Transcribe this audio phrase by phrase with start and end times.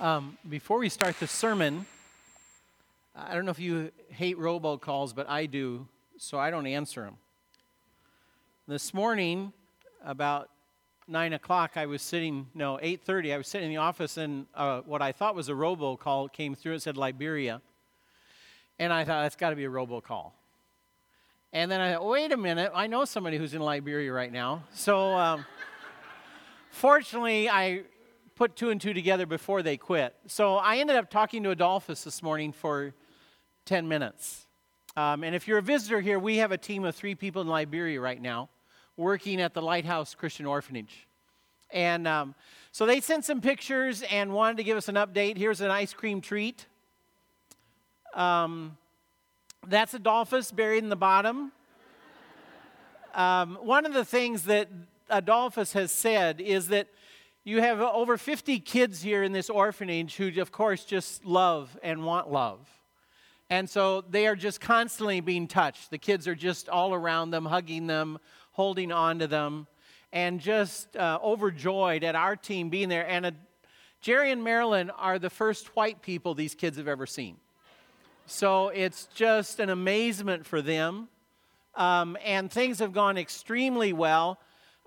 [0.00, 1.84] Um, before we start the sermon,
[3.16, 7.16] I don't know if you hate robocalls, but I do, so I don't answer them.
[8.68, 9.52] This morning,
[10.04, 10.50] about
[11.08, 12.46] nine o'clock, I was sitting.
[12.54, 13.32] No, eight thirty.
[13.32, 16.54] I was sitting in the office, and uh, what I thought was a robocall came
[16.54, 16.74] through.
[16.74, 17.60] It said Liberia,
[18.78, 20.30] and I thought that's got to be a robocall.
[21.52, 24.62] And then I thought, wait a minute, I know somebody who's in Liberia right now.
[24.72, 25.44] So, um,
[26.70, 27.82] fortunately, I
[28.38, 30.14] put two and two together before they quit.
[30.28, 32.94] So I ended up talking to Adolphus this morning for
[33.64, 34.46] 10 minutes.
[34.96, 37.48] Um, and if you're a visitor here, we have a team of three people in
[37.48, 38.48] Liberia right now
[38.96, 41.08] working at the Lighthouse Christian Orphanage.
[41.72, 42.36] And um,
[42.70, 45.36] so they sent some pictures and wanted to give us an update.
[45.36, 46.66] Here's an ice cream treat.
[48.14, 48.76] Um,
[49.66, 51.50] that's Adolphus buried in the bottom.
[53.16, 54.68] Um, one of the things that
[55.10, 56.86] Adolphus has said is that
[57.48, 62.04] you have over 50 kids here in this orphanage who, of course, just love and
[62.04, 62.60] want love.
[63.48, 65.90] And so they are just constantly being touched.
[65.90, 68.18] The kids are just all around them, hugging them,
[68.52, 69.66] holding on to them,
[70.12, 73.08] and just uh, overjoyed at our team being there.
[73.08, 73.30] And uh,
[74.02, 77.38] Jerry and Marilyn are the first white people these kids have ever seen.
[78.26, 81.08] So it's just an amazement for them.
[81.74, 84.38] Um, and things have gone extremely well.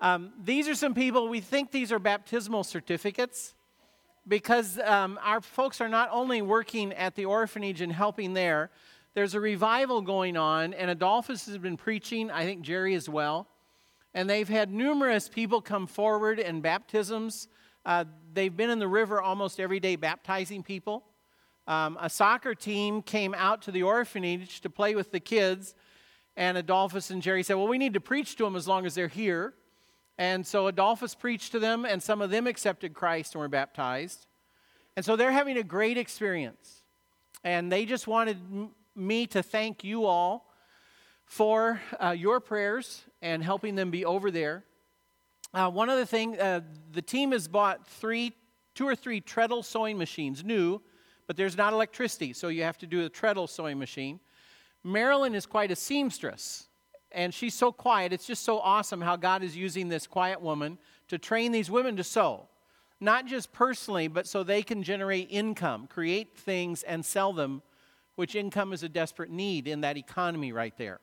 [0.02, 3.54] Um, these are some people, we think these are baptismal certificates
[4.26, 8.70] because um, our folks are not only working at the orphanage and helping there,
[9.14, 13.46] there's a revival going on, and Adolphus has been preaching, I think Jerry as well.
[14.12, 17.46] And they've had numerous people come forward in baptisms.
[17.86, 21.04] Uh, they've been in the river almost every day baptizing people.
[21.68, 25.76] Um, a soccer team came out to the orphanage to play with the kids,
[26.36, 28.96] and Adolphus and Jerry said, Well, we need to preach to them as long as
[28.96, 29.54] they're here.
[30.18, 34.26] And so Adolphus preached to them, and some of them accepted Christ and were baptized.
[34.96, 36.82] And so they're having a great experience.
[37.44, 38.38] And they just wanted
[38.94, 40.52] me to thank you all
[41.24, 44.64] for uh, your prayers and helping them be over there.
[45.54, 46.60] Uh, one other thing, uh,
[46.92, 48.32] the team has bought three,
[48.74, 50.80] two or three treadle sewing machines, new,
[51.26, 54.20] but there's not electricity, so you have to do a treadle sewing machine.
[54.84, 56.68] Marilyn is quite a seamstress
[57.14, 58.12] and she's so quiet.
[58.12, 60.78] It's just so awesome how God is using this quiet woman
[61.08, 62.48] to train these women to sew.
[63.00, 67.62] Not just personally, but so they can generate income, create things, and sell them,
[68.14, 71.00] which income is a desperate need in that economy right there.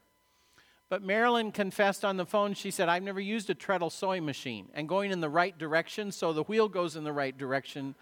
[0.89, 4.69] But Marilyn confessed on the phone, she said, I've never used a treadle sewing machine.
[4.73, 7.93] And going in the right direction, so the wheel goes in the right direction,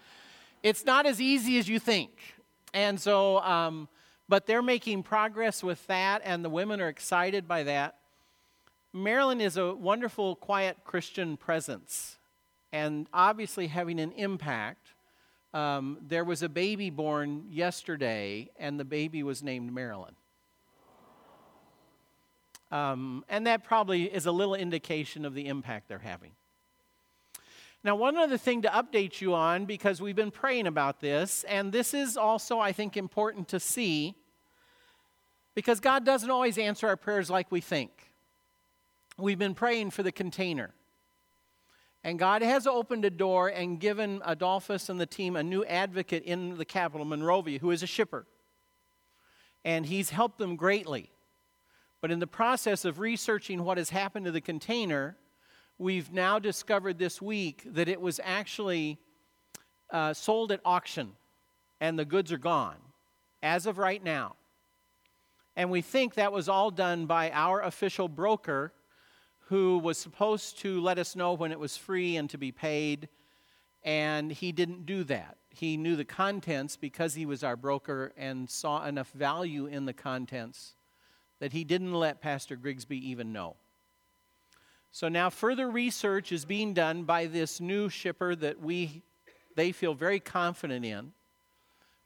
[0.62, 2.12] it's not as easy as you think.
[2.72, 3.88] And so, um,
[4.28, 7.97] but they're making progress with that, and the women are excited by that.
[8.92, 12.18] Marilyn is a wonderful, quiet Christian presence
[12.72, 14.94] and obviously having an impact.
[15.52, 20.14] Um, there was a baby born yesterday, and the baby was named Marilyn.
[22.70, 26.32] Um, and that probably is a little indication of the impact they're having.
[27.82, 31.72] Now, one other thing to update you on, because we've been praying about this, and
[31.72, 34.14] this is also, I think, important to see,
[35.54, 38.07] because God doesn't always answer our prayers like we think
[39.18, 40.70] we've been praying for the container.
[42.04, 46.22] And God has opened a door and given Adolphus and the team a new advocate
[46.22, 48.24] in the capital, Monrovia, who is a shipper.
[49.64, 51.10] And he's helped them greatly.
[52.00, 55.16] But in the process of researching what has happened to the container,
[55.78, 58.98] we've now discovered this week that it was actually
[59.90, 61.12] uh, sold at auction
[61.80, 62.76] and the goods are gone
[63.42, 64.36] as of right now.
[65.56, 68.72] And we think that was all done by our official broker
[69.48, 73.08] who was supposed to let us know when it was free and to be paid,
[73.82, 75.38] and he didn't do that.
[75.48, 79.94] He knew the contents because he was our broker and saw enough value in the
[79.94, 80.74] contents
[81.40, 83.56] that he didn't let Pastor Grigsby even know.
[84.90, 89.02] So now further research is being done by this new shipper that we
[89.54, 91.12] they feel very confident in.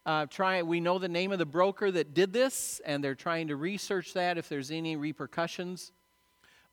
[0.06, 3.48] Uh, try, we know the name of the broker that did this, and they're trying
[3.48, 5.92] to research that if there's any repercussions.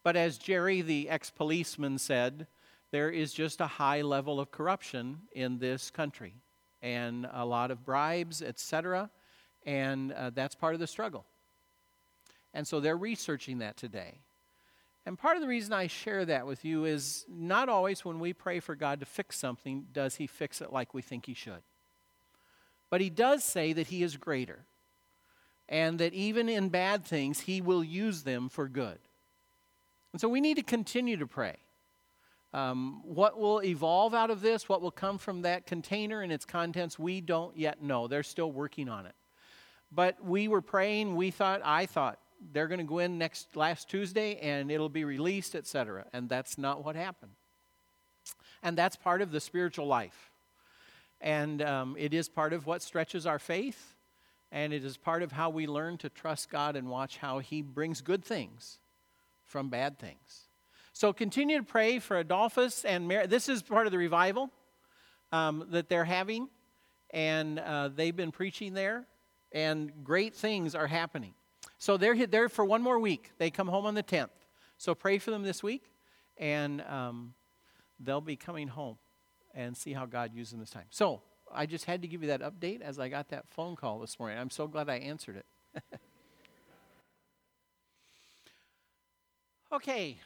[0.09, 2.47] But as Jerry, the ex policeman, said,
[2.89, 6.33] there is just a high level of corruption in this country
[6.81, 9.11] and a lot of bribes, etc.
[9.67, 11.25] And uh, that's part of the struggle.
[12.55, 14.21] And so they're researching that today.
[15.05, 18.33] And part of the reason I share that with you is not always when we
[18.33, 21.61] pray for God to fix something does He fix it like we think He should.
[22.89, 24.65] But He does say that He is greater
[25.67, 28.97] and that even in bad things, He will use them for good.
[30.11, 31.57] And so we need to continue to pray
[32.51, 36.45] Um, what will evolve out of this, what will come from that container and its
[36.45, 38.07] contents, we don't yet know.
[38.07, 39.13] They're still working on it.
[39.91, 42.17] But we were praying, we thought, I thought,
[42.51, 46.05] they're going to go in next last Tuesday and it'll be released, etc.
[46.11, 47.33] And that's not what happened.
[48.63, 50.31] And that's part of the spiritual life.
[51.21, 53.95] And um, it is part of what stretches our faith.
[54.51, 57.61] And it is part of how we learn to trust God and watch how He
[57.61, 58.79] brings good things
[59.49, 60.47] from bad things.
[60.93, 63.25] So continue to pray for Adolphus and Mary.
[63.27, 64.51] This is part of the revival
[65.31, 66.49] um, that they're having.
[67.11, 69.05] And uh, they've been preaching there.
[69.51, 71.33] And great things are happening.
[71.79, 73.31] So they're there for one more week.
[73.39, 74.29] They come home on the 10th.
[74.77, 75.91] So pray for them this week.
[76.37, 77.33] And um,
[77.99, 78.97] they'll be coming home
[79.55, 80.85] and see how God uses them this time.
[80.91, 83.99] So I just had to give you that update as I got that phone call
[83.99, 84.37] this morning.
[84.37, 85.83] I'm so glad I answered it.
[89.71, 90.17] okay.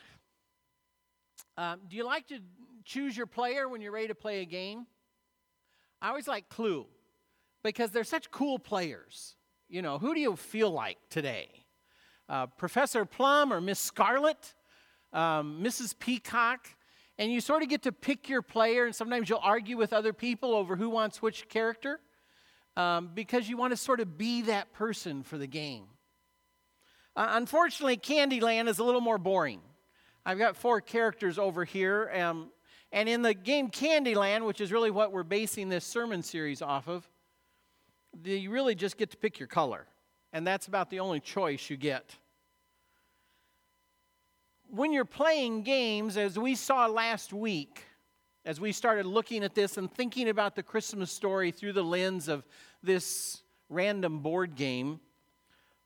[1.57, 2.39] Um, do you like to
[2.83, 4.85] choose your player when you're ready to play a game?
[6.01, 6.85] I always like Clue
[7.63, 9.35] because they're such cool players.
[9.69, 11.49] You know, who do you feel like today?
[12.27, 14.53] Uh, Professor Plum or Miss Scarlet,
[15.13, 15.97] um, Mrs.
[15.97, 16.67] Peacock?
[17.17, 20.13] and you sort of get to pick your player, and sometimes you'll argue with other
[20.13, 21.99] people over who wants which character
[22.75, 25.85] um, because you want to sort of be that person for the game.
[27.15, 29.61] Uh, unfortunately, Candyland is a little more boring.
[30.25, 32.49] I've got four characters over here, um,
[32.91, 36.87] and in the game Candyland, which is really what we're basing this sermon series off
[36.87, 37.07] of,
[38.23, 39.85] you really just get to pick your color,
[40.31, 42.17] and that's about the only choice you get
[44.73, 47.83] when you're playing games, as we saw last week,
[48.43, 52.27] as we started looking at this and thinking about the Christmas story through the lens
[52.27, 52.43] of
[52.81, 54.99] this random board game,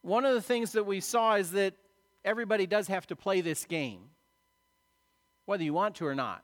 [0.07, 1.74] one of the things that we saw is that
[2.24, 4.00] everybody does have to play this game,
[5.45, 6.44] whether you want to or not.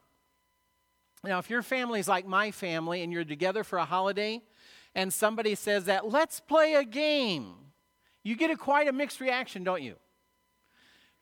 [1.24, 4.42] Now, if your family is like my family and you're together for a holiday
[4.94, 7.54] and somebody says that, let's play a game,
[8.22, 9.96] you get a quite a mixed reaction, don't you?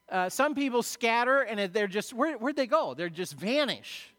[0.10, 2.96] Uh, some people scatter and they're just, where, where'd they go?
[2.96, 4.16] They're just vanish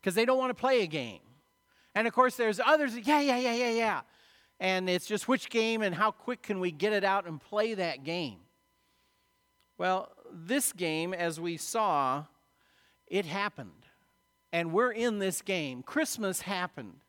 [0.00, 1.20] because they don't want to play a game.
[1.96, 4.00] And of course, there's others, yeah, yeah, yeah, yeah, yeah.
[4.60, 7.74] And it's just which game and how quick can we get it out and play
[7.74, 8.38] that game?
[9.76, 12.24] Well, this game, as we saw,
[13.06, 13.70] it happened.
[14.52, 15.82] And we're in this game.
[15.82, 17.00] Christmas happened.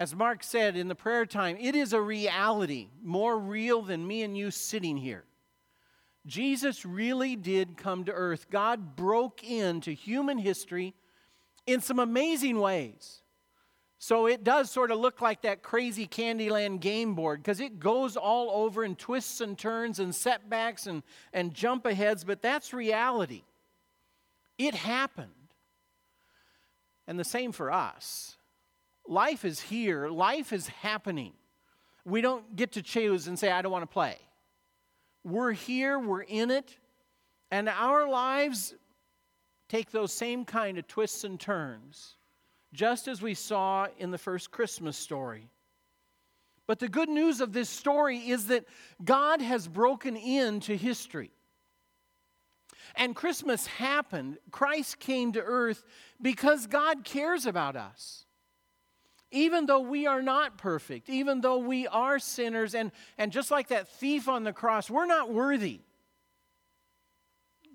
[0.00, 4.22] As Mark said in the prayer time, it is a reality, more real than me
[4.22, 5.24] and you sitting here.
[6.26, 8.50] Jesus really did come to earth.
[8.50, 10.94] God broke into human history
[11.66, 13.22] in some amazing ways.
[14.06, 18.18] So it does sort of look like that crazy Candyland game board because it goes
[18.18, 21.02] all over and twists and turns and setbacks and,
[21.32, 23.44] and jump aheads, but that's reality.
[24.58, 25.30] It happened.
[27.06, 28.36] And the same for us.
[29.08, 31.32] Life is here, life is happening.
[32.04, 34.18] We don't get to choose and say, I don't want to play.
[35.24, 36.76] We're here, we're in it,
[37.50, 38.74] and our lives
[39.70, 42.16] take those same kind of twists and turns,
[42.74, 45.48] just as we saw in the first Christmas story.
[46.66, 48.66] But the good news of this story is that
[49.02, 51.30] God has broken into history.
[52.96, 54.36] And Christmas happened.
[54.50, 55.84] Christ came to earth
[56.20, 58.24] because God cares about us
[59.34, 63.68] even though we are not perfect, even though we are sinners, and, and just like
[63.68, 65.80] that thief on the cross, we're not worthy.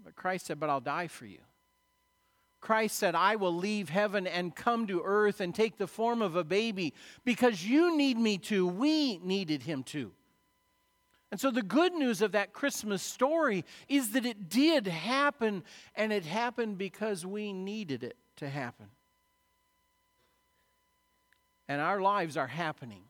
[0.01, 1.39] But Christ said, But I'll die for you.
[2.69, 6.35] Christ said, I will leave heaven and come to earth and take the form of
[6.35, 6.93] a baby
[7.25, 8.67] because you need me to.
[8.67, 10.11] We needed him to.
[11.31, 15.63] And so, the good news of that Christmas story is that it did happen,
[15.95, 18.85] and it happened because we needed it to happen
[21.67, 23.01] and our lives are happening.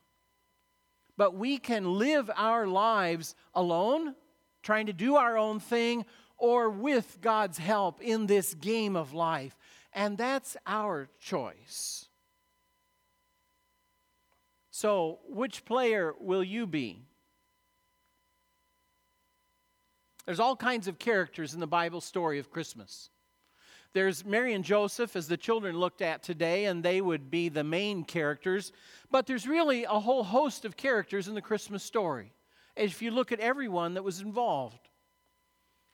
[1.18, 4.16] But we can live our lives alone,
[4.64, 6.06] trying to do our own thing,
[6.40, 9.56] or with God's help in this game of life.
[9.94, 12.08] And that's our choice.
[14.72, 17.02] So, which player will you be?
[20.26, 23.10] There's all kinds of characters in the Bible story of Christmas.
[23.94, 27.64] There's Mary and Joseph, as the children looked at today, and they would be the
[27.64, 28.72] main characters.
[29.10, 32.32] But there's really a whole host of characters in the Christmas story,
[32.76, 34.89] if you look at everyone that was involved.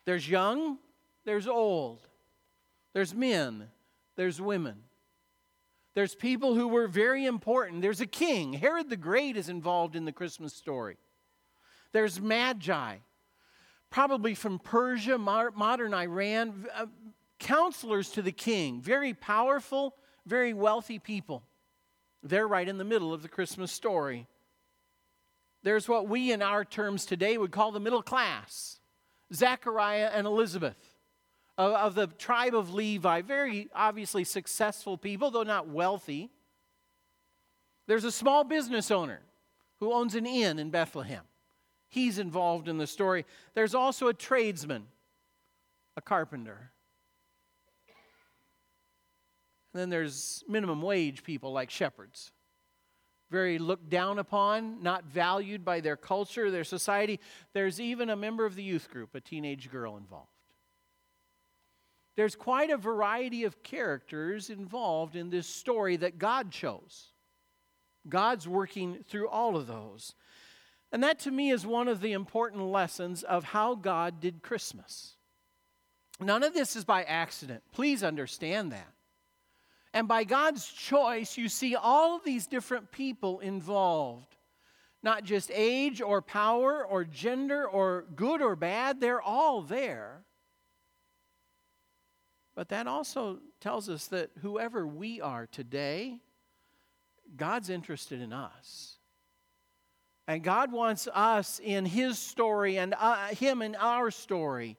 [0.06, 0.78] There's young,
[1.26, 2.00] there's old,
[2.94, 3.68] there's men,
[4.16, 4.84] there's women.
[5.96, 7.82] There's people who were very important.
[7.82, 8.54] There's a king.
[8.54, 10.98] Herod the Great is involved in the Christmas story.
[11.94, 12.98] There's magi,
[13.90, 16.88] probably from Persia, modern Iran, uh,
[17.40, 19.96] counselors to the king, very powerful,
[20.26, 21.44] very wealthy people.
[22.22, 24.28] They're right in the middle of the Christmas story.
[25.64, 28.80] There's what we, in our terms today, would call the middle class
[29.34, 30.77] Zechariah and Elizabeth
[31.58, 36.29] of, of the tribe of Levi, very obviously successful people, though not wealthy.
[37.88, 39.22] There's a small business owner
[39.79, 41.24] who owns an inn in Bethlehem.
[41.88, 43.25] He's involved in the story.
[43.53, 44.88] There's also a tradesman,
[45.96, 46.72] a carpenter.
[49.74, 52.32] And then there's minimum wage people like shepherds
[53.36, 57.20] very looked down upon, not valued by their culture, their society.
[57.51, 60.30] There's even a member of the youth group, a teenage girl involved.
[62.15, 67.12] There's quite a variety of characters involved in this story that God chose.
[68.08, 70.15] God's working through all of those.
[70.94, 75.18] And that to me is one of the important lessons of how God did Christmas.
[76.22, 77.63] None of this is by accident.
[77.74, 78.95] Please understand that.
[79.96, 84.36] And by God's choice, you see all these different people involved.
[85.02, 90.25] Not just age or power or gender or good or bad, they're all there.
[92.56, 96.20] But that also tells us that whoever we are today,
[97.38, 98.98] God's interested in us.
[100.28, 104.75] And God wants us in His story and uh, Him in our story.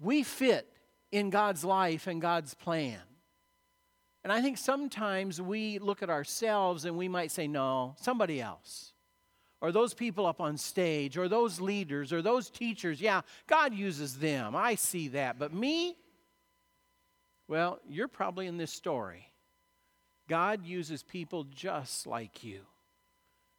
[0.00, 0.68] We fit
[1.10, 3.00] in God's life and God's plan.
[4.22, 8.92] And I think sometimes we look at ourselves and we might say, no, somebody else.
[9.62, 13.00] Or those people up on stage, or those leaders, or those teachers.
[13.00, 14.56] Yeah, God uses them.
[14.56, 15.38] I see that.
[15.38, 15.96] But me?
[17.46, 19.30] Well, you're probably in this story.
[20.28, 22.60] God uses people just like you.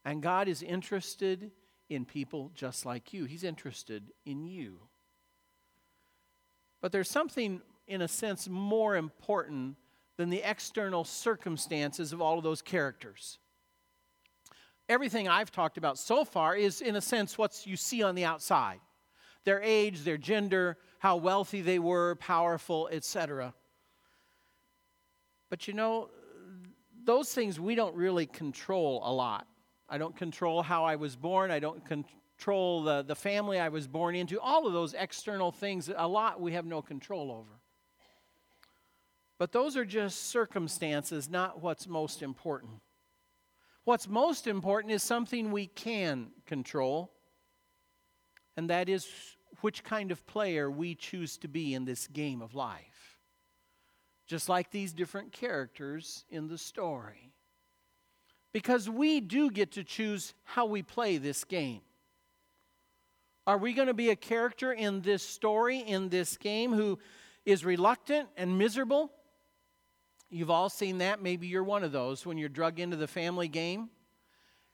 [0.03, 1.51] And God is interested
[1.89, 3.25] in people just like you.
[3.25, 4.79] He's interested in you.
[6.81, 9.75] But there's something, in a sense, more important
[10.21, 13.39] than the external circumstances of all of those characters.
[14.87, 18.23] Everything I've talked about so far is, in a sense, what you see on the
[18.23, 18.79] outside
[19.43, 23.55] their age, their gender, how wealthy they were, powerful, etc.
[25.49, 26.11] But you know,
[27.03, 29.47] those things we don't really control a lot.
[29.89, 33.87] I don't control how I was born, I don't control the, the family I was
[33.87, 34.39] born into.
[34.39, 37.60] All of those external things, a lot we have no control over.
[39.41, 42.74] But those are just circumstances, not what's most important.
[43.86, 47.12] What's most important is something we can control,
[48.55, 49.07] and that is
[49.62, 53.17] which kind of player we choose to be in this game of life.
[54.27, 57.33] Just like these different characters in the story.
[58.53, 61.81] Because we do get to choose how we play this game.
[63.48, 67.00] Are we going to be a character in this story, in this game, who
[67.43, 69.12] is reluctant and miserable?
[70.33, 71.21] You've all seen that.
[71.21, 73.89] Maybe you're one of those when you're drug into the family game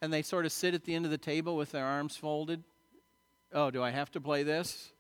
[0.04, 2.64] and they sort of sit at the end of the table with their arms folded.
[3.52, 4.92] Oh, do I have to play this?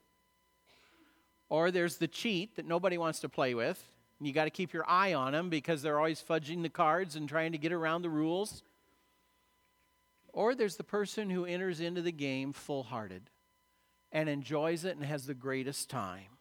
[1.47, 3.81] Or there's the cheat that nobody wants to play with.
[4.17, 7.15] And you got to keep your eye on them because they're always fudging the cards
[7.15, 8.63] and trying to get around the rules.
[10.33, 13.29] Or there's the person who enters into the game full hearted
[14.11, 16.36] and enjoys it and has the greatest time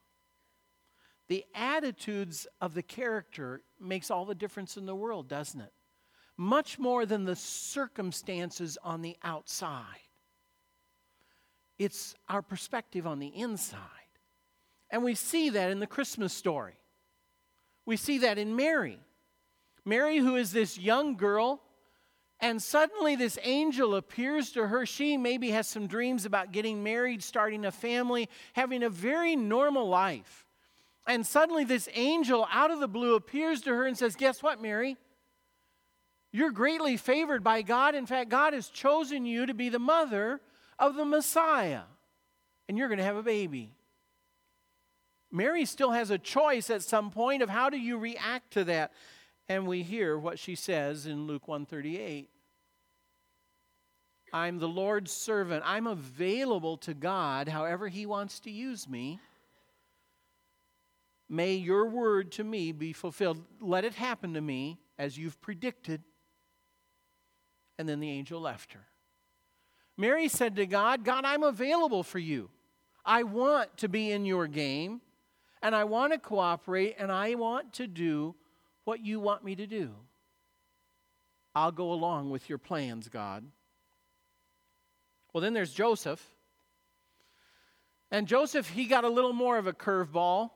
[1.29, 5.73] the attitudes of the character makes all the difference in the world, doesn't it?
[6.37, 9.83] Much more than the circumstances on the outside.
[11.79, 13.81] It's our perspective on the inside.
[14.91, 16.79] And we see that in the Christmas story.
[17.85, 19.01] We see that in Mary.
[19.85, 21.61] Mary, who is this young girl,
[22.41, 24.85] and suddenly this angel appears to her.
[24.85, 29.89] She maybe has some dreams about getting married, starting a family, having a very normal
[29.89, 30.46] life.
[31.07, 34.61] And suddenly, this angel out of the blue appears to her and says, Guess what,
[34.61, 34.97] Mary?
[36.33, 37.95] You're greatly favored by God.
[37.95, 40.41] In fact, God has chosen you to be the mother
[40.79, 41.83] of the Messiah,
[42.69, 43.73] and you're going to have a baby.
[45.31, 48.93] Mary still has a choice at some point of how do you react to that.
[49.49, 52.29] And we hear what she says in Luke 138.
[54.33, 55.63] I'm the Lord's servant.
[55.65, 59.21] I'm available to God however he wants to use me.
[61.29, 63.43] May your word to me be fulfilled.
[63.61, 66.03] Let it happen to me as you've predicted.
[67.79, 68.87] And then the angel left her.
[69.97, 72.51] Mary said to God, God, I'm available for you.
[73.05, 75.01] I want to be in your game,
[75.63, 78.35] and I want to cooperate, and I want to do
[78.85, 79.91] what you want me to do.
[81.55, 83.45] I'll go along with your plans, God.
[85.33, 86.23] Well, then there's Joseph.
[88.11, 90.51] And Joseph, he got a little more of a curveball.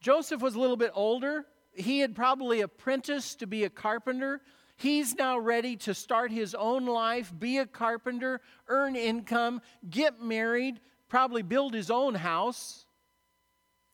[0.00, 1.46] Joseph was a little bit older.
[1.72, 4.40] He had probably apprenticed to be a carpenter.
[4.76, 10.80] He's now ready to start his own life, be a carpenter, earn income, get married,
[11.08, 12.86] probably build his own house,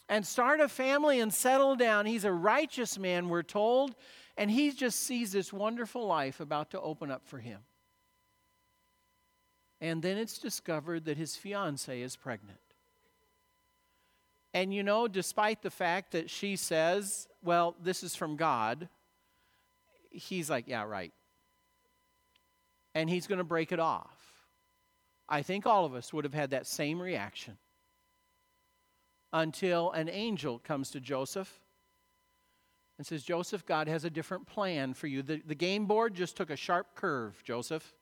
[0.09, 2.07] and start a family and settle down.
[2.07, 3.97] He's a righteous man, we're told,
[4.37, 7.61] and he just sees this wonderful life about to open up for him.
[9.81, 12.61] And then it's discovered that his fiancee is pregnant.
[14.57, 18.89] And you know, despite the fact that she says, well, this is from God,
[20.11, 21.13] he's like, yeah, right.
[22.95, 24.17] And he's going to break it off.
[25.29, 27.59] I think all of us would have had that same reaction
[29.31, 31.61] until an angel comes to Joseph
[32.97, 35.21] and says, Joseph, God has a different plan for you.
[35.21, 37.93] The, the game board just took a sharp curve, Joseph.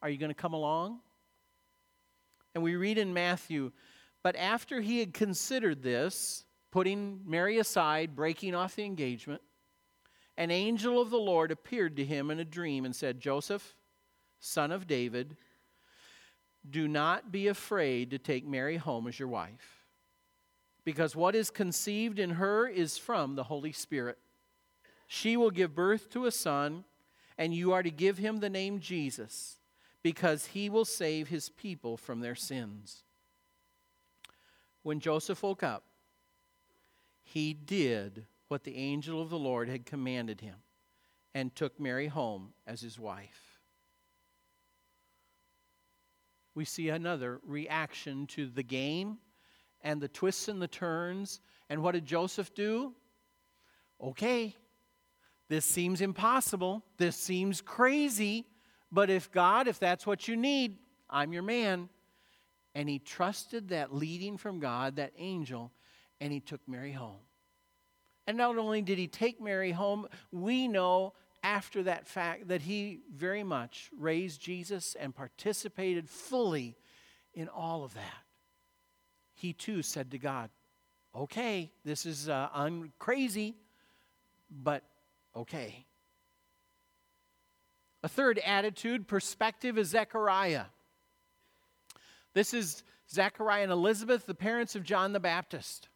[0.00, 1.00] Are you going to come along?
[2.54, 3.70] And we read in Matthew,
[4.24, 9.42] but after he had considered this, putting Mary aside, breaking off the engagement,
[10.36, 13.76] an angel of the Lord appeared to him in a dream and said, Joseph,
[14.40, 15.36] son of David,
[16.68, 19.84] do not be afraid to take Mary home as your wife,
[20.84, 24.18] because what is conceived in her is from the Holy Spirit.
[25.06, 26.84] She will give birth to a son,
[27.36, 29.58] and you are to give him the name Jesus,
[30.02, 33.02] because he will save his people from their sins.
[34.84, 35.82] When Joseph woke up,
[37.22, 40.56] he did what the angel of the Lord had commanded him
[41.34, 43.58] and took Mary home as his wife.
[46.54, 49.16] We see another reaction to the game
[49.80, 51.40] and the twists and the turns.
[51.70, 52.92] And what did Joseph do?
[54.02, 54.54] Okay,
[55.48, 56.84] this seems impossible.
[56.98, 58.46] This seems crazy.
[58.92, 60.76] But if God, if that's what you need,
[61.08, 61.88] I'm your man.
[62.74, 65.72] And he trusted that leading from God, that angel,
[66.20, 67.20] and he took Mary home.
[68.26, 71.12] And not only did he take Mary home, we know
[71.42, 76.74] after that fact that he very much raised Jesus and participated fully
[77.34, 78.22] in all of that.
[79.34, 80.50] He too said to God,
[81.14, 83.54] Okay, this is uh, un- crazy,
[84.50, 84.82] but
[85.36, 85.86] okay.
[88.02, 90.64] A third attitude, perspective, is Zechariah.
[92.34, 95.88] This is Zechariah and Elizabeth, the parents of John the Baptist.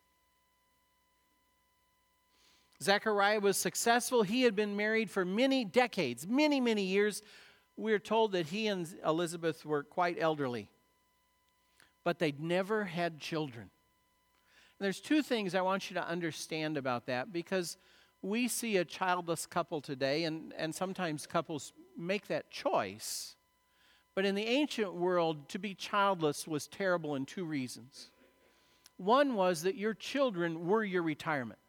[2.80, 4.22] Zechariah was successful.
[4.22, 7.22] He had been married for many decades, many, many years.
[7.76, 10.70] We're told that he and Elizabeth were quite elderly,
[12.04, 13.70] but they'd never had children.
[14.78, 17.76] And there's two things I want you to understand about that because
[18.22, 23.34] we see a childless couple today, and, and sometimes couples make that choice.
[24.18, 28.10] But in the ancient world, to be childless was terrible in two reasons.
[28.96, 31.60] One was that your children were your retirement.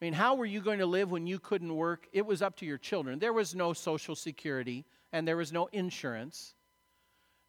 [0.00, 2.08] I mean, how were you going to live when you couldn't work?
[2.14, 3.18] It was up to your children.
[3.18, 6.54] There was no Social Security and there was no insurance.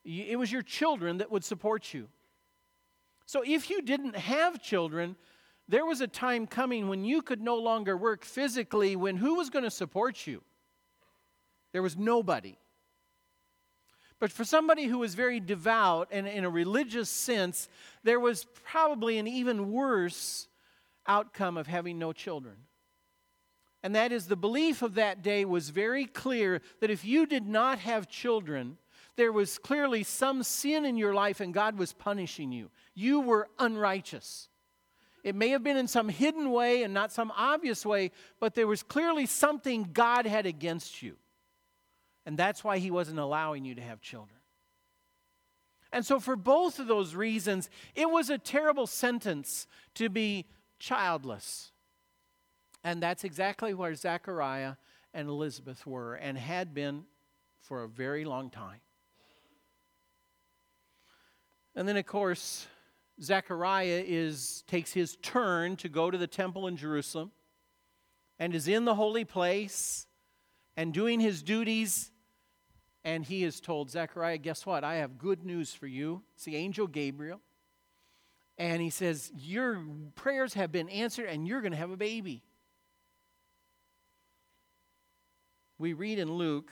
[0.03, 2.09] It was your children that would support you.
[3.25, 5.15] So if you didn't have children,
[5.69, 9.49] there was a time coming when you could no longer work physically, when who was
[9.49, 10.43] going to support you?
[11.71, 12.57] There was nobody.
[14.23, 17.67] But for somebody who was very devout and in a religious sense,
[18.03, 20.47] there was probably an even worse
[21.05, 22.55] outcome of having no children.
[23.83, 27.45] And that is the belief of that day was very clear that if you did
[27.45, 28.77] not have children,
[29.17, 32.71] there was clearly some sin in your life and God was punishing you.
[32.95, 34.47] You were unrighteous.
[35.25, 38.67] It may have been in some hidden way and not some obvious way, but there
[38.67, 41.17] was clearly something God had against you.
[42.25, 44.39] And that's why He wasn't allowing you to have children.
[45.91, 50.45] And so, for both of those reasons, it was a terrible sentence to be
[50.79, 51.71] childless.
[52.83, 54.75] And that's exactly where Zechariah
[55.13, 57.05] and Elizabeth were and had been
[57.61, 58.81] for a very long time.
[61.75, 62.67] And then, of course,
[63.21, 67.31] Zechariah is, takes his turn to go to the temple in Jerusalem
[68.39, 70.07] and is in the holy place
[70.75, 72.11] and doing his duties.
[73.05, 74.83] And he is told, Zechariah, guess what?
[74.83, 76.21] I have good news for you.
[76.35, 77.41] It's the angel Gabriel.
[78.57, 79.81] And he says, Your
[80.15, 82.43] prayers have been answered, and you're going to have a baby.
[85.77, 86.71] We read in Luke,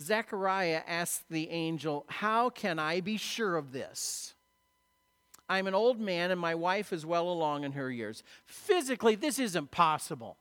[0.00, 4.34] Zechariah asked the angel, How can I be sure of this?
[5.48, 8.22] I'm an old man, and my wife is well along in her years.
[8.46, 10.38] Physically, this isn't possible.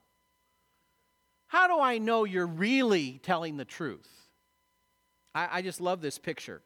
[1.47, 4.20] How do I know you're really telling the truth?
[5.34, 6.62] I, I just love this picture.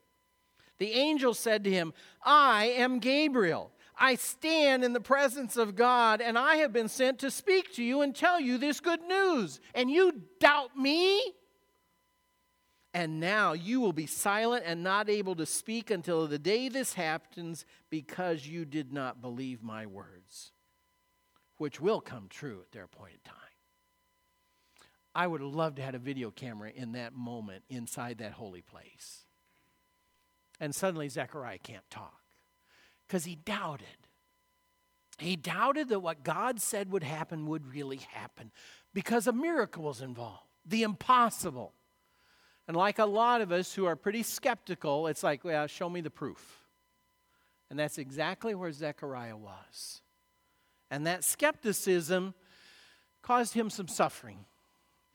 [0.78, 3.72] The angel said to him, I am Gabriel.
[3.98, 7.84] I stand in the presence of God, and I have been sent to speak to
[7.84, 9.62] you and tell you this good news.
[9.74, 11.22] And you doubt me?
[12.94, 16.94] And now you will be silent and not able to speak until the day this
[16.94, 20.52] happens because you did not believe my words,
[21.58, 23.45] which will come true at their appointed time.
[25.16, 28.62] I would have loved to have a video camera in that moment inside that holy
[28.62, 29.24] place.
[30.60, 32.22] And suddenly Zechariah can't talk
[33.08, 33.88] because he doubted.
[35.18, 38.52] He doubted that what God said would happen would really happen
[38.94, 41.74] because a miracle was involved, the impossible.
[42.68, 46.02] And like a lot of us who are pretty skeptical, it's like, well, show me
[46.02, 46.60] the proof.
[47.70, 50.02] And that's exactly where Zechariah was.
[50.92, 52.34] And that skepticism
[53.22, 54.46] caused him some suffering.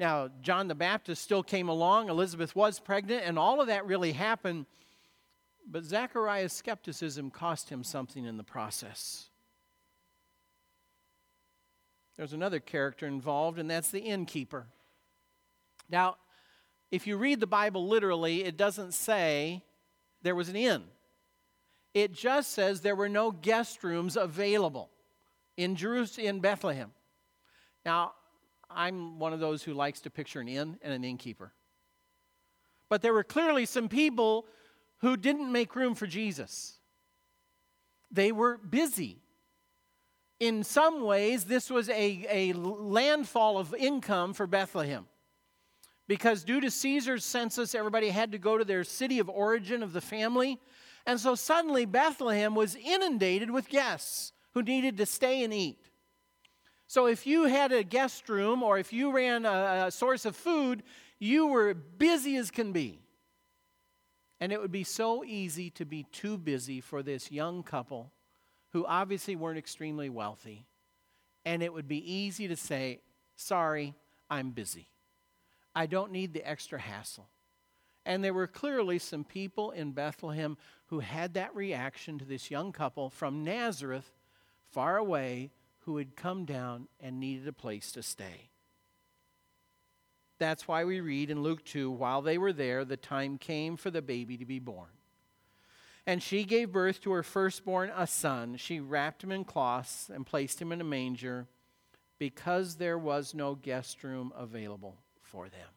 [0.00, 4.12] Now, John the Baptist still came along, Elizabeth was pregnant, and all of that really
[4.12, 4.64] happened.
[5.70, 9.28] But Zechariah's skepticism cost him something in the process.
[12.16, 14.66] There's another character involved, and that's the innkeeper.
[15.90, 16.16] Now,
[16.90, 19.62] if you read the Bible literally, it doesn't say
[20.22, 20.84] there was an inn.
[21.92, 24.88] It just says there were no guest rooms available
[25.58, 26.92] in Jerusalem, in Bethlehem.
[27.84, 28.12] Now,
[28.70, 31.52] I'm one of those who likes to picture an inn and an innkeeper.
[32.88, 34.46] But there were clearly some people
[34.98, 36.78] who didn't make room for Jesus.
[38.10, 39.18] They were busy.
[40.40, 45.06] In some ways, this was a, a landfall of income for Bethlehem.
[46.08, 49.92] Because due to Caesar's census, everybody had to go to their city of origin of
[49.92, 50.58] the family.
[51.06, 55.78] And so suddenly Bethlehem was inundated with guests who needed to stay and eat.
[56.90, 60.34] So if you had a guest room or if you ran a, a source of
[60.34, 60.82] food,
[61.20, 62.98] you were busy as can be.
[64.40, 68.10] And it would be so easy to be too busy for this young couple
[68.70, 70.66] who obviously weren't extremely wealthy.
[71.44, 72.98] And it would be easy to say,
[73.36, 73.94] Sorry,
[74.28, 74.88] I'm busy.
[75.76, 77.28] I don't need the extra hassle.
[78.04, 82.72] And there were clearly some people in Bethlehem who had that reaction to this young
[82.72, 84.10] couple from Nazareth,
[84.72, 88.50] far away, who had come down and needed a place to stay.
[90.38, 93.90] That's why we read in Luke 2 while they were there, the time came for
[93.90, 94.88] the baby to be born.
[96.06, 98.56] And she gave birth to her firstborn, a son.
[98.56, 101.46] She wrapped him in cloths and placed him in a manger
[102.18, 105.68] because there was no guest room available for them.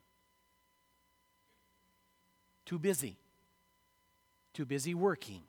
[2.66, 3.18] Too busy.
[4.54, 5.44] Too busy working.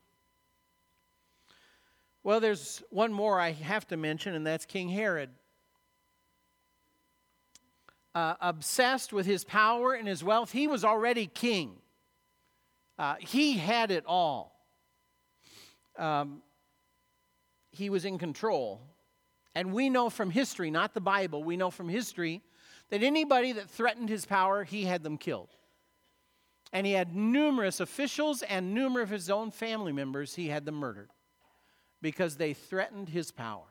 [2.24, 5.28] Well, there's one more I have to mention, and that's King Herod.
[8.14, 11.76] Uh, obsessed with his power and his wealth, he was already king.
[12.98, 14.58] Uh, he had it all.
[15.98, 16.40] Um,
[17.72, 18.80] he was in control.
[19.54, 22.40] And we know from history, not the Bible, we know from history
[22.88, 25.50] that anybody that threatened his power, he had them killed.
[26.72, 30.76] And he had numerous officials and numerous of his own family members, he had them
[30.76, 31.10] murdered
[32.04, 33.64] because they threatened his power.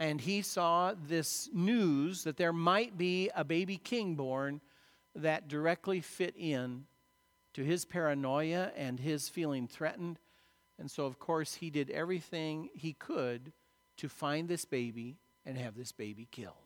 [0.00, 4.60] And he saw this news that there might be a baby king born
[5.14, 6.86] that directly fit in
[7.54, 10.18] to his paranoia and his feeling threatened.
[10.76, 13.52] And so, of course, he did everything he could
[13.98, 16.56] to find this baby and have this baby killed.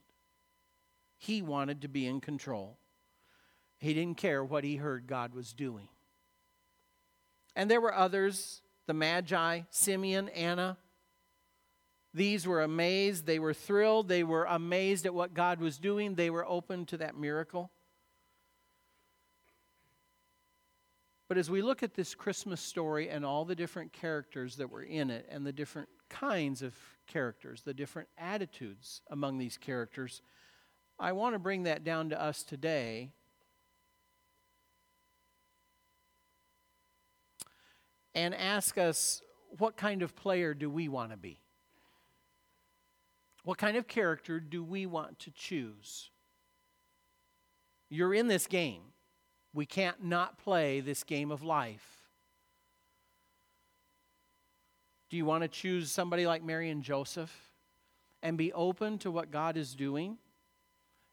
[1.18, 2.78] He wanted to be in control.
[3.76, 5.88] He didn't care what he heard God was doing.
[7.54, 10.76] And there were others the Magi, Simeon, Anna.
[12.12, 13.24] These were amazed.
[13.24, 14.09] They were thrilled.
[14.09, 16.16] They were amazed at what God was doing.
[16.16, 17.70] They were open to that miracle.
[21.29, 24.83] But as we look at this Christmas story and all the different characters that were
[24.83, 26.74] in it, and the different kinds of
[27.07, 30.20] characters, the different attitudes among these characters,
[30.98, 33.12] I want to bring that down to us today
[38.14, 39.22] and ask us
[39.58, 41.40] what kind of player do we want to be?
[43.44, 46.10] What kind of character do we want to choose?
[47.88, 48.82] You're in this game.
[49.52, 52.00] We can't not play this game of life.
[55.08, 57.34] Do you want to choose somebody like Mary and Joseph
[58.22, 60.18] and be open to what God is doing?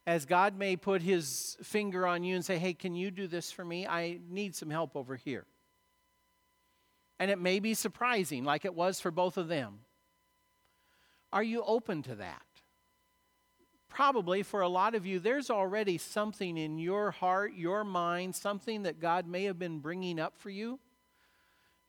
[0.05, 3.51] As God may put his finger on you and say, Hey, can you do this
[3.51, 3.87] for me?
[3.87, 5.45] I need some help over here.
[7.19, 9.79] And it may be surprising, like it was for both of them.
[11.33, 12.43] Are you open to that?
[13.89, 18.83] Probably for a lot of you, there's already something in your heart, your mind, something
[18.83, 20.79] that God may have been bringing up for you.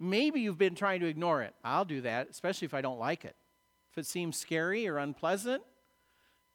[0.00, 1.54] Maybe you've been trying to ignore it.
[1.64, 3.36] I'll do that, especially if I don't like it.
[3.92, 5.62] If it seems scary or unpleasant,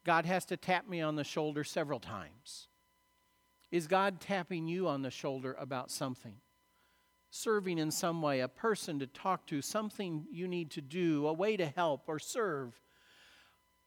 [0.06, 2.68] God has to tap me on the shoulder several times.
[3.72, 6.36] Is God tapping you on the shoulder about something?
[7.36, 11.34] Serving in some way, a person to talk to, something you need to do, a
[11.34, 12.80] way to help or serve.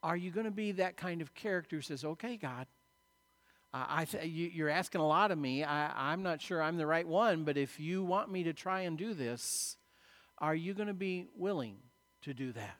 [0.03, 2.67] Are you going to be that kind of character who says, okay, God,
[3.73, 5.63] I th- you're asking a lot of me.
[5.63, 8.81] I, I'm not sure I'm the right one, but if you want me to try
[8.81, 9.77] and do this,
[10.39, 11.77] are you going to be willing
[12.23, 12.79] to do that?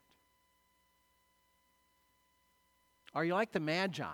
[3.15, 4.05] Are you like the Magi?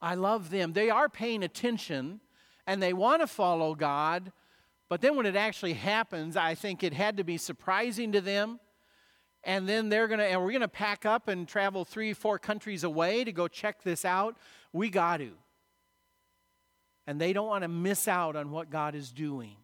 [0.00, 0.72] I love them.
[0.72, 2.20] They are paying attention
[2.66, 4.32] and they want to follow God,
[4.90, 8.58] but then when it actually happens, I think it had to be surprising to them.
[9.44, 12.40] And then they're going to, and we're going to pack up and travel three, four
[12.40, 14.36] countries away to go check this out.
[14.72, 15.30] We got to.
[17.06, 19.56] And they don't want to miss out on what God is doing.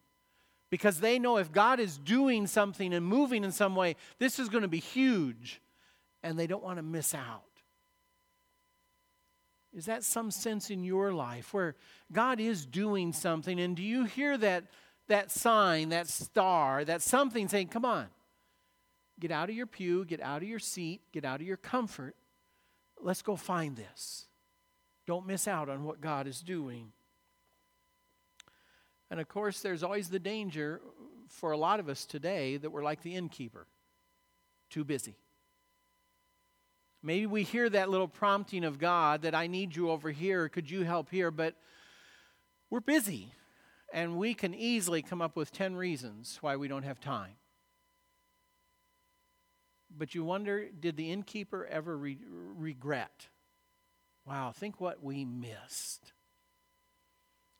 [0.70, 4.48] Because they know if God is doing something and moving in some way, this is
[4.48, 5.60] going to be huge.
[6.22, 7.42] And they don't want to miss out.
[9.74, 11.74] Is that some sense in your life where
[12.10, 13.60] God is doing something?
[13.60, 14.64] And do you hear that,
[15.08, 18.06] that sign, that star, that something saying, Come on,
[19.20, 22.16] get out of your pew, get out of your seat, get out of your comfort.
[23.00, 24.26] Let's go find this.
[25.06, 26.92] Don't miss out on what God is doing.
[29.10, 30.80] And of course, there's always the danger
[31.28, 33.66] for a lot of us today that we're like the innkeeper,
[34.70, 35.16] too busy.
[37.02, 40.68] Maybe we hear that little prompting of God that I need you over here, could
[40.68, 41.30] you help here?
[41.30, 41.54] But
[42.68, 43.32] we're busy,
[43.92, 47.36] and we can easily come up with 10 reasons why we don't have time.
[49.96, 53.28] But you wonder did the innkeeper ever re- regret
[54.26, 56.12] Wow, think what we missed.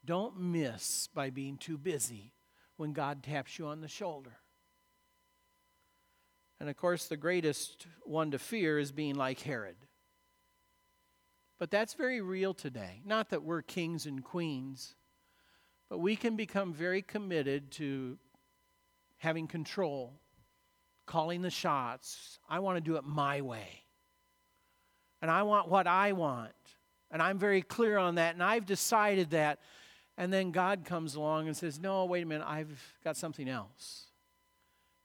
[0.05, 2.33] Don't miss by being too busy
[2.77, 4.39] when God taps you on the shoulder.
[6.59, 9.77] And of course, the greatest one to fear is being like Herod.
[11.59, 13.01] But that's very real today.
[13.05, 14.95] Not that we're kings and queens,
[15.89, 18.19] but we can become very committed to
[19.19, 20.21] having control,
[21.07, 22.39] calling the shots.
[22.49, 23.87] I want to do it my way
[25.23, 26.53] and I want what I want.
[27.11, 29.61] And I'm very clear on that, and I've decided that.
[30.19, 34.05] And then God comes along and says, No, wait a minute, I've got something else.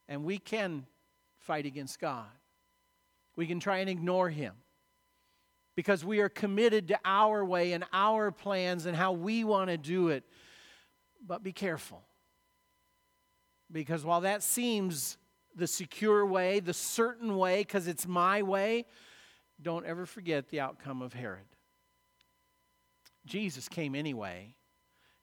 [0.07, 0.85] And we can
[1.39, 2.27] fight against God.
[3.35, 4.53] We can try and ignore Him
[5.75, 9.77] because we are committed to our way and our plans and how we want to
[9.77, 10.23] do it.
[11.25, 12.03] But be careful.
[13.71, 15.17] Because while that seems
[15.55, 18.85] the secure way, the certain way, because it's my way,
[19.61, 21.45] don't ever forget the outcome of Herod.
[23.25, 24.55] Jesus came anyway,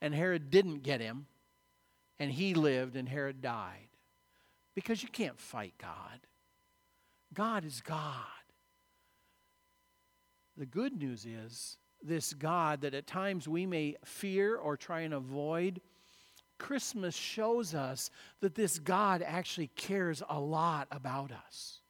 [0.00, 1.26] and Herod didn't get him,
[2.18, 3.88] and he lived, and Herod died.
[4.74, 6.20] Because you can't fight God.
[7.34, 8.14] God is God.
[10.56, 15.14] The good news is this God that at times we may fear or try and
[15.14, 15.80] avoid.
[16.58, 21.80] Christmas shows us that this God actually cares a lot about us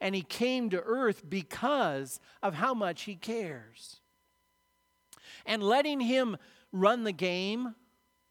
[0.00, 4.00] and he came to earth because of how much he cares.
[5.44, 6.36] And letting him
[6.72, 7.74] run the game,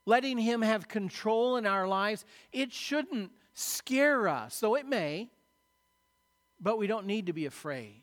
[0.05, 5.29] letting him have control in our lives, it shouldn't scare us, though it may,
[6.59, 8.01] but we don't need to be afraid.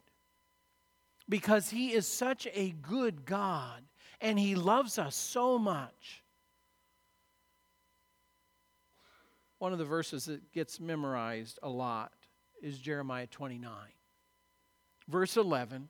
[1.29, 3.83] Because he is such a good God
[4.21, 6.23] and he loves us so much.
[9.59, 12.13] One of the verses that gets memorized a lot
[12.61, 13.71] is Jeremiah 29.
[15.09, 15.89] Verse 11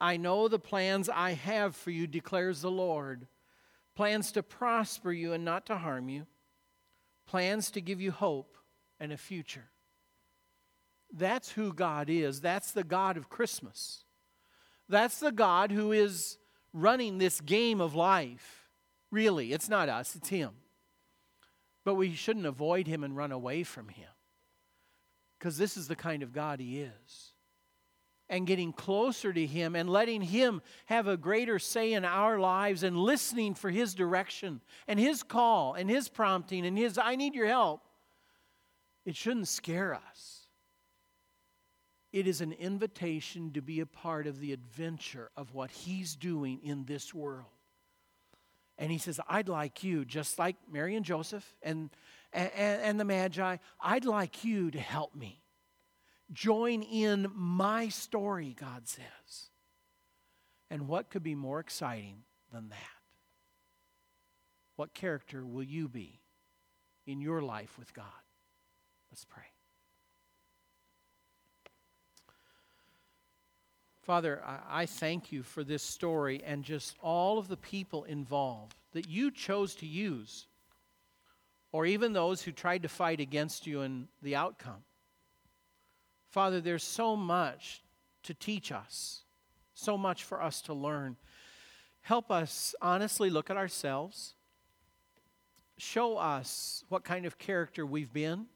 [0.00, 3.26] I know the plans I have for you, declares the Lord
[3.96, 6.24] plans to prosper you and not to harm you,
[7.26, 8.56] plans to give you hope
[9.00, 9.70] and a future.
[11.12, 12.40] That's who God is.
[12.40, 14.04] That's the God of Christmas.
[14.88, 16.38] That's the God who is
[16.72, 18.68] running this game of life.
[19.10, 20.50] Really, it's not us, it's Him.
[21.84, 24.08] But we shouldn't avoid Him and run away from Him
[25.38, 27.32] because this is the kind of God He is.
[28.30, 32.82] And getting closer to Him and letting Him have a greater say in our lives
[32.82, 37.34] and listening for His direction and His call and His prompting and His, I need
[37.34, 37.80] your help,
[39.06, 40.37] it shouldn't scare us.
[42.12, 46.60] It is an invitation to be a part of the adventure of what He's doing
[46.62, 47.46] in this world.
[48.78, 51.90] And He says, I'd like you, just like Mary and Joseph and
[52.32, 55.42] and, and the Magi, I'd like you to help me.
[56.30, 59.50] Join in my story, God says.
[60.70, 62.76] And what could be more exciting than that?
[64.76, 66.20] What character will you be
[67.08, 68.04] in your life with God.
[69.10, 69.57] Let's pray.
[74.08, 78.74] Father, I, I thank you for this story and just all of the people involved
[78.92, 80.46] that you chose to use,
[81.72, 84.82] or even those who tried to fight against you in the outcome.
[86.30, 87.82] Father, there's so much
[88.22, 89.24] to teach us,
[89.74, 91.16] so much for us to learn.
[92.00, 94.32] Help us honestly look at ourselves.
[95.76, 98.46] Show us what kind of character we've been,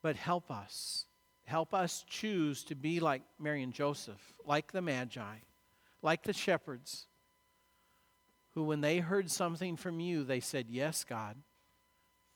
[0.00, 1.06] but help us.
[1.50, 5.38] Help us choose to be like Mary and Joseph, like the Magi,
[6.00, 7.08] like the shepherds,
[8.54, 11.34] who, when they heard something from you, they said, Yes, God,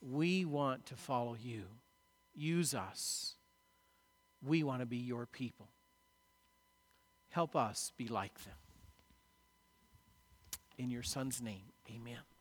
[0.01, 1.63] we want to follow you.
[2.35, 3.37] Use us.
[4.45, 5.69] We want to be your people.
[7.31, 8.55] Help us be like them.
[10.77, 12.34] In your Son's name, amen.